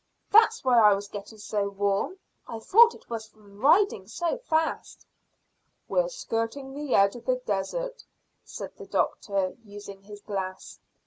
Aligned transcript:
"That's 0.31 0.63
why 0.63 0.79
I 0.79 0.95
was 0.95 1.07
getting 1.09 1.37
so 1.37 1.69
warm. 1.69 2.17
I 2.47 2.57
thought 2.57 2.95
it 2.95 3.07
was 3.07 3.27
from 3.27 3.59
riding 3.59 4.07
so 4.07 4.39
fast." 4.39 5.05
"We're 5.87 6.09
skirting 6.09 6.73
the 6.73 6.95
edge 6.95 7.15
of 7.15 7.25
the 7.27 7.35
desert," 7.35 8.03
said 8.43 8.75
the 8.77 8.87
doctor, 8.87 9.53
using 9.63 10.01
his 10.01 10.21
glass. 10.21 10.79